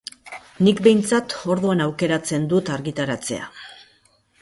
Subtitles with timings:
[0.67, 3.55] Nik behintzat orduan aukeratzen dut argitaratzea.